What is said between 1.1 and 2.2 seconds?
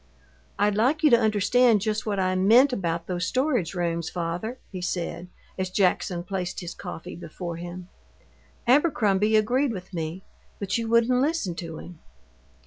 to understand just what